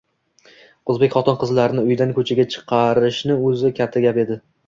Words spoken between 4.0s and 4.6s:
gap edi!